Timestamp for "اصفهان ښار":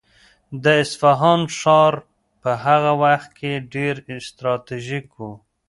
0.83-1.93